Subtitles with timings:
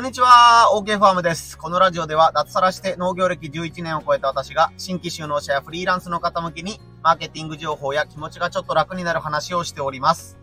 [0.00, 1.58] こんにちは、OK ファームです。
[1.58, 10.38] このラジオでは脱サラして農業歴11年を超えた私が新規就農者やフリーランスの方向けにマーケティング情報や気持ちがちょっと楽になる話をしております。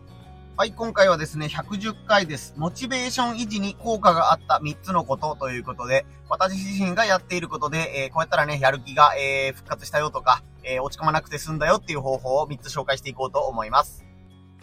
[0.56, 2.54] はい、今回はですね、110回です。
[2.56, 14.04] モチベーション維持に効果があった3つのことということで、私自身がやっていることで、えー、こうやったらね、やる気が、えー、復活したよとか、えー、落ち込まなくて済んだよっていう方法を3つ紹介していこうと思います。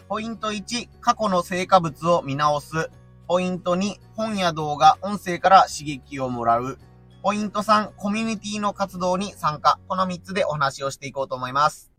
[0.08, 2.90] ポイント1、過去の成果物を見直す。
[3.28, 6.78] ポイント2、本や動画、音声から刺激をもらう。
[7.24, 9.80] ポイント3、コミュニティの活動に参加。
[9.88, 11.90] この3つでお話をしていこうと思います。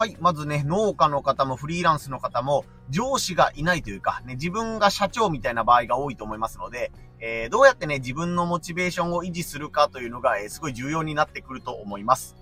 [0.00, 0.16] はい。
[0.18, 6.90] まずね、農家の方もフリーランスの方も、上司がいないというか、ね、自分が社長みたいな場合が多いと思いますので、
[7.20, 12.34] えー、どうやってね、自分のモチベーションを維持するかというのが、えー、すごい重要になってくると思います。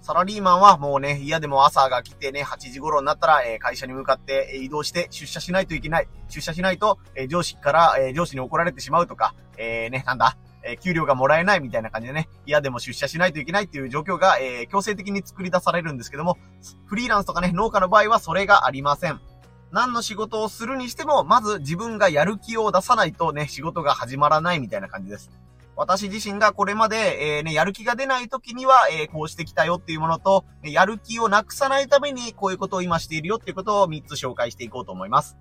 [0.00, 6.08] サラリーマンはもうね、嫌でも朝が来てね、8時頃になったら、え、会社に向かってえ移動して出社しないといけない。
[6.28, 16.38] 出社しないと、えー、上司から、え、上司に怒られてしまうとか、えー、ね、なんだ、え給料がもらえないみたいな感じでね、嫌でも出社しないといけないっていう状況が、え強制的に作り出されるんですけども、
[16.86, 19.20] フリーランスとかね、農家の場合はそれがありません。
[19.70, 25.30] 何の仕事をするにしても、まず自分がやる気を出さないとね、仕事が始まらないみたいな感じです。
[25.78, 35.38] 私自身がこれまで、えー、ね、やる気が出ない時には、えー、こうしてきたよっていうものと、やる気をなくさないために、こういうことを今しているよっていうことを3つ紹介していこうと思います。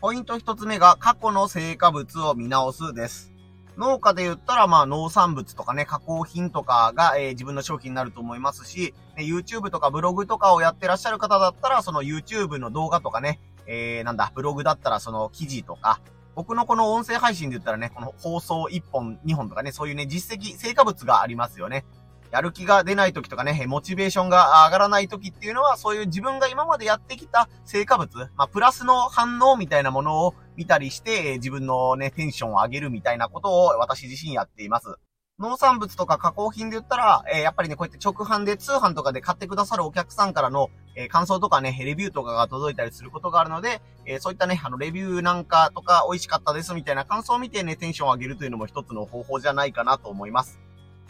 [0.00, 3.30] ポイント1つ目が、過去の成果物を見直すです。
[3.76, 16.00] 農家で言ったら、まあ、農産物とかね、加工品とかが、えー、自分の商品になると思いますし、ね、YouTube とかブログとかをやってらっしゃる方だったら、その YouTube の動画とかね、えー、なんだ、ブログだったらその記事とか、
[16.36, 21.86] 僕のこの音声配信で言ったらね、この放送1本、2本とかね、そういうね、実績、成果物がありますよね。
[22.30, 34.96] やる気が出ない時とかね、モチベーションが上がらない時っていうのは、そういう自分が今までやってきた成果物、まあ、プラスの反応みたいなものを見たりして、自分のね、テンションを上げるみたいなことを私自身やっています。
[35.38, 50.58] 農産物とか加工品で言ったら、えー、やっぱりね、こうやって直販で通販とかで買ってくださるお客さんからの、えー、感想とかね、レビューとかが届いたりすることがあるので、えー、そういったね、あの、レビューなんかとか美味しかったですみたいな感想を見てね、テンションを上げるというのも一つの方法じゃないかなと思います。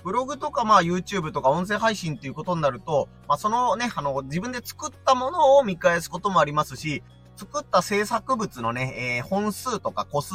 [0.02, 7.04] ブログとかまあ YouTube とか音声配信っていうことになると、まあそのね、あの、自分で作ったものを見返すこともありますし、
[7.36, 10.34] 作った制作物のね、えー、本数とか個数、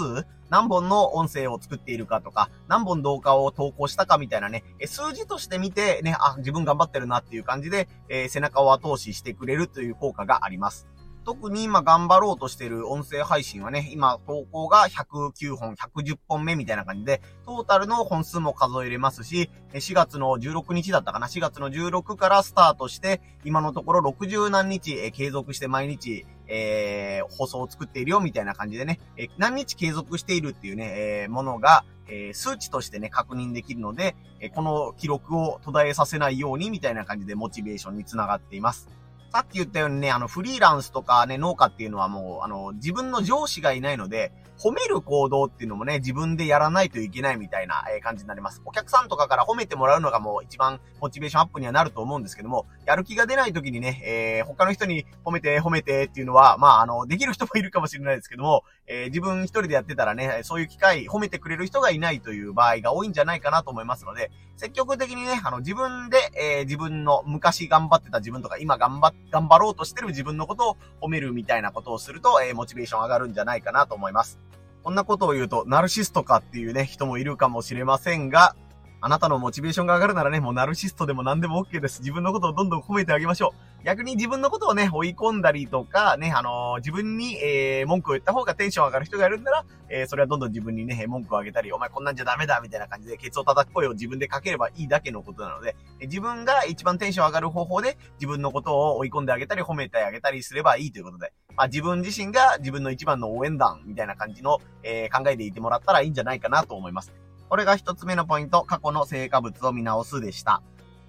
[0.50, 10.88] 何本の音声を作っているかとか、何本動画を投稿したかみたいなね、数字として見てね、あ、自分頑張ってるなっていう感じで、えー、背中を後押ししてくれるという効果があります。
[11.24, 38.90] 特に今頑張ろうとしてる音声配信はね、今投稿が109本、110本目みたいな感じで、トータルの本数も数えれますし、4月の16日だったかな ?4 月の16からスタートして、今のところ60何日、継続して毎日、えー、放送を作っているよみたいな感じでね、え何日継続しているっていうね、えー、ものが、え、数値としてね、確認できるので、えこの記録を途絶えさせないようにみたいな感じでモチベーションにつながっています。
[39.32, 48.62] さっき言ったようにね、あの、フリーランスとかね、農家っていうのはもう、あの、自分の上司がいないので、褒める行動っていうのもね、自分でやらないといけないみたいな、え感じになります。
[48.64, 74.40] お客さんとかから褒めてもらうのがもう一番モチベーションアップにはなると思うんですけども、やる気が出ない時にね、えー、他の人に褒めて褒めてっていうのは、まあ、あの、できる人もいるかもしれないですけども、えー、自分一人でやってたらね、そういう機会、褒めてくれる人がいないという場合が多いんじゃないかなと思いますので、積極的にね、あの、自分で、えー、自分の昔頑張ってた自分とか、今頑張って、頑張ろうとしてる自分のことを褒めるみたいなことをすると、えー、モチベーション上がるんじゃないかなと思います。
[74.84, 78.56] こんなことを言うと、ナルシストかっていうね、人もいるかもしれませんが、
[79.04, 82.02] あなたのモチベーションが上がるならね、もうナルシストでも何でも OK です。
[82.02, 83.84] 自分のことをどんどん褒めてあげましょう。
[83.84, 107.12] 逆に自分のことをね、追い込んだりとか、ね、あのー、自分に、えー、文句を言った方がテンション上がる人がいるんなら、えー、それはどんどん自分にね、文句をあげたり、お前こんなんじゃダメだ、みたいな感じで、ケツを叩く声を自分でかければいいだけのことなので、自分が一番テンション上がる方法で、自分のことを追い込んであげたり、褒めてあげたりすればいいということで、まあ、自分自身が自分の一番の応援団みたいな感じの、えー、考えでいてもらったらいいんじゃないかなと思います。
[107.52, 110.64] これが一つ目のポイント、過去の成果物を見直すでした。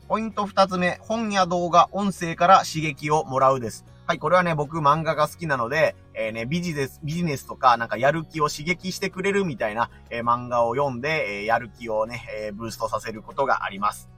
[0.09, 3.85] ポイント二つ目、本や動画、音声から刺激をもらうです。
[4.09, 14.11] はい、これはね、僕漫画が好きなので、えー、ね、ビジネス、ビジネスとか、なんかやる気を刺激してくれるみたいな、えー、漫画を読んで、えー、やる気をね、えブーストさせることがあります。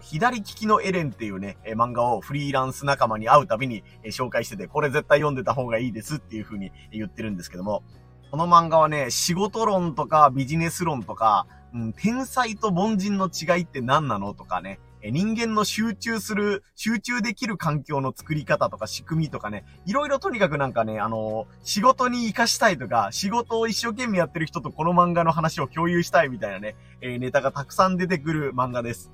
[0.00, 7.82] 左利きのエレンっていうね、え漫画をフリーランス仲間に会うたびに、え紹介してて、これ絶対読んでた方がいいですっていう風に言ってるんですけども、
[8.30, 29.12] この漫画はね、仕事論とかビジネス論とか、うん、天才と凡人の違いって何なのとかね、え人間の集中する、集中できる環境の作り方とか仕組みとかね、いろいろとにかくなんかね、あの仕事に活かしたいとか、仕事を一生懸命やってる人とこの漫画の話を共有したいみたいなね、えネタがたくさん出てくる漫画です。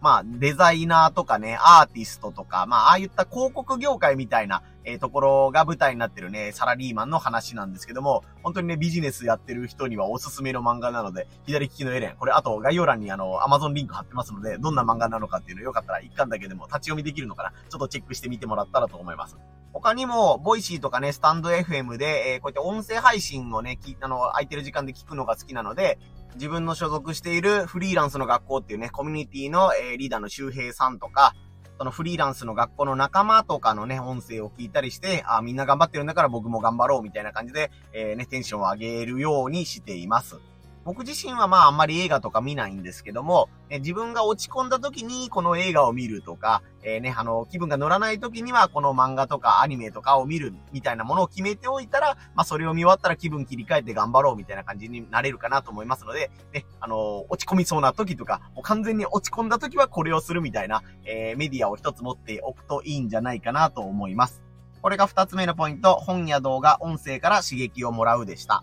[0.00, 19.36] まあ、デザイナーとかね、アーティストとか、まあ、ああいった広告業界みたいな、えー、ところが舞台になってるね、サラリーマンの話なんですけども、本当にね、ビジネスやってる人にはおすすめの漫画なので、左利きのエレン、これあと概要欄にあの、アマゾンリンク貼ってますので、どんな漫画なのかっていうのよかったら一巻だけでも立ち読みできるのかな、ちょっとチェックしてみてもらったらと思います。
[19.72, 25.98] 他にも、 Voicy とかね、 stand.fm で、えー、こうやって音声配信をね、き、あの、空いてる時間で聞くのが好きなので、
[26.36, 31.34] 自分の所属しているフリーランスの学校っていうね、コミュニティの、えー、リーダーの周平さんとか、
[31.78, 40.38] そのフリーランスの学校の仲間とかのね、音声を聞いたりして、あ、みんな頑張ってるんだから僕も頑張ろうみたいな感じで、えー、ね、テンションを上げるようにしています。
[40.84, 64.42] 僕自身はまああんまり映画とか見ないんですけども、え自分が落ち込んだ時にこの映画を見るとか、えー、ね、あの、気分が乗らない時にはこの漫画とかアニメとかを見るみたいなものを決めておいたら、まあそれを見終わったら気分切り替えて頑張ろうみたいな感じになれるかなと思いますので、ね、あの、落ち込みそうな時とか、もう完全に落ち込んだ時はこれをするみたいな、えー、メディアを一つ持っておくといいんじゃないかなと思います。
[64.82, 68.62] これが二つ目のポイント、本や動画、音声から刺激をもらうでした。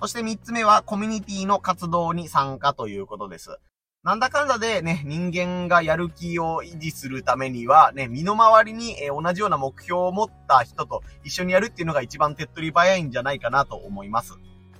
[0.00, 3.58] そして三つ目はコミュニティの活動に参加ということです。
[4.02, 14.38] なんだかんだでね、人間がやる気を維持するためには、ね、身の回りに、え同じような目標を持った人と一緒にやるっていうのが一番手っ取り早いんじゃないかなと思います。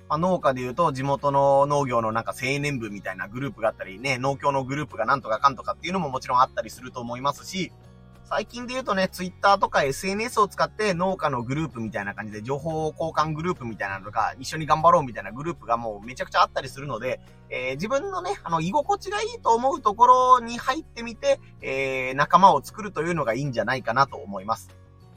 [0.08, 7.72] まあ、農家で言うと地元の農業のなんか青年部みたいなグループがあったりね、農協のグループがなんとかかんとかっていうのももちろんあったりすると思いますし、
[8.32, 24.68] 最近で言うとね、ツイッターとか SNS を使って農家のグループみたいな感じで情報交換グループみたいなのとか、一緒に頑張ろうみたいなグループがもうめちゃくちゃあったりするので、えー、自分のね、あの、居心地がいいと思うところに入ってみて、えー、仲間を作るというのがいいんじゃないかなと思います。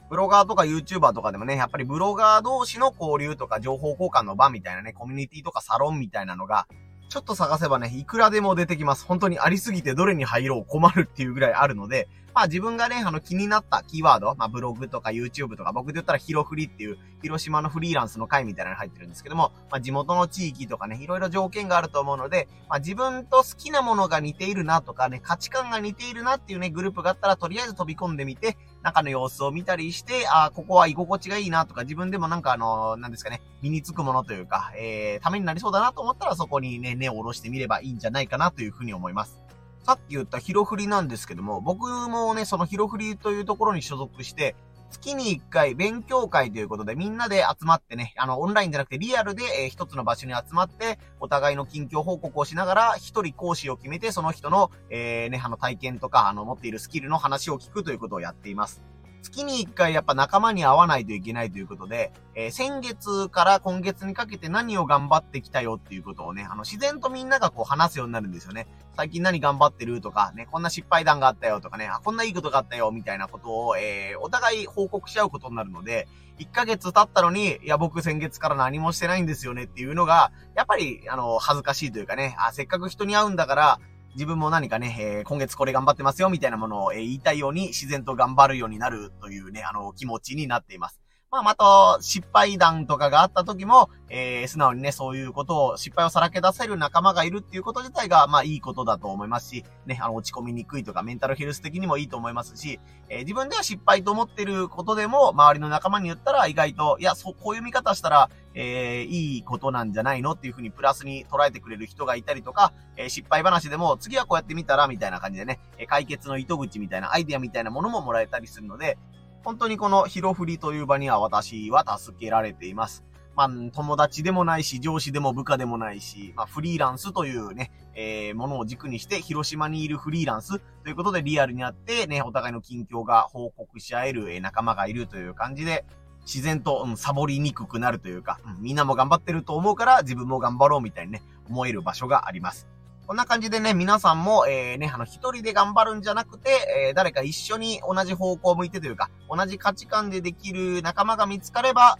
[0.09, 6.66] ブロガーとか YouTuber とかでもね、やっぱりブロガー同士の交流とか情報交換の場みたいなね、コミュニティとかサロンみたいなのが、
[7.13, 9.06] ちょっと探せばね、いくらでも出てきます。
[9.06, 39.39] 本当にありすぎてどれに入ろう困るっていうぐらいあるので、まあ自分がね、あの気になったキーワード、まあブログとか YouTube とか、僕で言ったらヒロフリっていう広島のフリーランスの会みたいなのに入ってるんですけども、まあ地元の地域とかね、いろいろ条件があると思うので、まあ自分と好きなものが似ているなとかね、価値観が似ているなっていうね、グループがあったらとりあえず飛び込んでみて、中の様子を見たりして、あここは居心地がいいなとか、自分でもなんかあの、なんですかね、身につくものというか、えー、ためになりそうだなと思ったらそこにね、根を下ろしてみればいいんじゃないかなというふうに思います。
[39.83, 44.56] さっき言ったヒロフリなんですけども、僕もね、そのヒロフリというところに所属して、
[44.94, 58.84] 月に1回勉強会ということでみんなで集まってね、あの、オンラインじゃなくてリアルで、えー、一つの場所に集まって、お互いの近況報告をしながら、一人講師を決めて、その人の、えー、ね、あの、体験とか、あの、持っているスキルの話を聞くということをやっています。
[59.24, 68.68] 月に一回やっぱ仲間に会わないといけないということで、えー、先月から今月にかけて何を頑張ってきたよっていうことをね、あの、自然とみんながこう話すようになるんですよね。
[68.96, 76.08] 最近何頑張ってるとか、ね、こんな失敗談があったよとかね、あ、こんないいことがあったよみたいなことを、えー、お互い報告し合うことになるので、
[76.40, 83.80] 1ヶ月経ったのに、いや、僕先月から何もしてないんですよねっていうのが、やっぱり、あの、恥ずかしいというかね、あ、せっかく人に会うんだから、
[84.15, 91.03] 自分も何かね、えー、今月これ頑張ってますよ、みたいなものを、えー、言いたいように自然と頑張るようになるというね、あの、気持ちになっています。
[91.33, 118.99] まあ、また、失敗談とかがあった時も、えー、素直にね、そういうことを、失敗をさらけ出せる仲間がいるっていうこと自体が、まあ、いいことだと思いますし、ね、あの、落ち込みにくいとか、メンタルヘルス的にもいいと思いますし、えー、自分では失敗と思ってることでも、周りの仲間に言ったら、意外と、いや、そ、こういう見方したら、えー、いいことなんじゃないのっていうふうにプラスに捉えてくれる人がいたりとか、えー、失敗話でも、次はこうやってみたら、みたいな感じでね、解決の糸口みたいなアイディアみたいなものももらえたりするので、
[119.44, 123.04] 本当にこのヒロフリという場には私は助けられています。
[123.35, 135.83] まあ、友達でもないし、上司でも部下でもないし、まあ、フリーランスというね、えー、ものを軸にして、広島にいるフリーランスということでリアルにあって、ね、お互いの近況が報告し合える、え、仲間がいるという感じで、
[136.26, 142.68] 自然と、うん、サボりにくくなるというか、うん、みんなも頑張ってると思うから自分も頑張ろうみたいにね、思える場所があります。
[143.14, 146.50] こんな感じでね、皆さんも、えー、ね、あの、一人で頑張るんじゃなくて、
[146.88, 152.00] えー、誰か一緒に同じ方向を向いてというか、同じ価値観でできる仲間が見つかれば、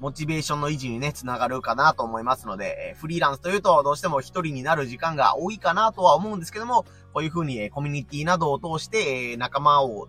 [0.00, 10.08] モチベーションの維持にね、つながるかなと思いますので、え、フリーランスというと、どうしても一人になる時間が多いかなとは思うんですけども、こういう風に、え、コミュニティなどを通して、えー、仲間を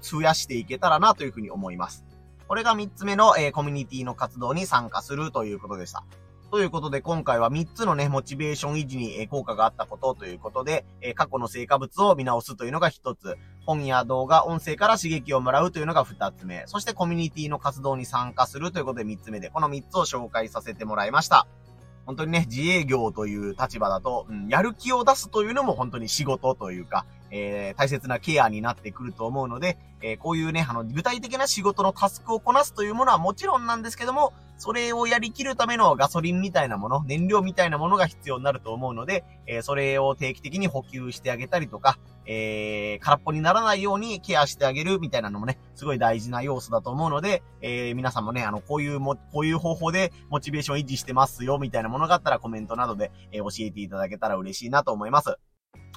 [0.00, 2.04] 増やしていけたらなという風に思います。
[2.48, 6.02] これが三つ目の、え、コミュニティの活動に参加するということでした。
[6.50, 10.84] ということで、今回は3つのね、モチベーション維持に効果があったことということで、
[11.14, 13.36] 過去の成果物を見直すというのが1つ、
[13.66, 21.46] 本や動画、音声から刺激をもらうというのが2つ目、そしてコミュニティの活動に参加するということで3つ目で、この3つを紹介させてもらいました。
[22.06, 55.36] 本当にね、自営業という立場だと、うん、やる気を出すというのも本当に仕事というか、えー、大切なケアになってくると思うので、えー、こういうね、あの、具体的な仕事のタスクをこなすというものはもちろんなんですけども、それをやりきるためのガソリンみたいなもの、燃料みたいなものが必要になると思うので、えー、それを定期的に補給してあげたりとか、えー、空っぽにならないようにケアしてあげるみたいなのもね、すごい大事な要素だと思うので、えー、皆さんもね、あの、こういうも、こういう方法でモチベーション維持してますよ、みたいなものがあったらコメントなどで、え、教えていただけたら嬉しいなと思います。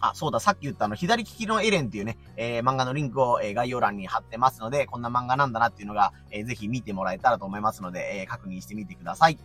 [0.01, 9.39] あ、そうだ、さっき言ったあの、左利きのエレンっていうね、えー、漫画のリンクを、えー、概要欄に貼ってますので、こんな漫画なんだなっていうのが、えー、ぜひ見てもらえたらと思いますので、えー、確認してみてください。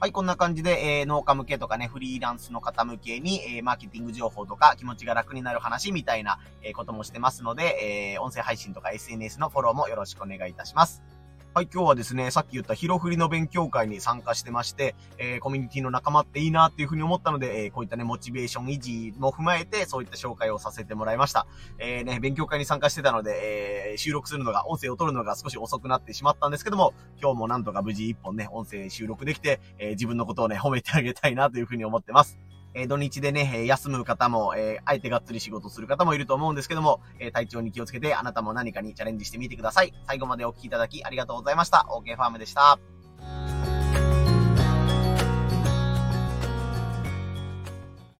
[0.00, 11.02] はい、こんな感じで、えー、農家向けとかね、フリーランスの方向けに、えー、マーケティング情報とか気持ちが楽になる話みたいな、えー、こともしてますので、えー、音声配信とか SNS のフォローもよろしくお願いいたします。
[11.56, 21.46] はい、今日はですね、さっき言ったヒロフリの勉強会に参加してまして、えー、コミュニティの仲間っていいなっていうふうに思ったので、えー、こういったね、モチベーション維持も踏まえて、そういった紹介をさせてもらいました。
[21.78, 26.92] えー、ね、勉強会に参加してたので、えー、収録するのが、音声を取るのが少し遅くなってしまったんですけども、
[27.22, 32.36] 今日もなんとか無事一本ね、音声収録できて、えー、自分のことをね、褒めてあげたいなというふうに思ってます。
[32.74, 39.94] え土日でね、休む方も、えあえてがっつり仕事する方もいると思うんですけども、え体調に気をつけてあなたも何かにチャレンジしてみてください。
[40.06, 41.86] 最後までお聴きいただきありがとうございました。
[41.88, 42.93] OK ファームでした。